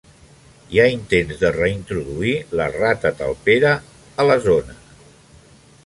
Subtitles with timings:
[0.75, 3.75] Hi ha intents de reintroduir la rata talpera
[4.31, 4.81] la zona.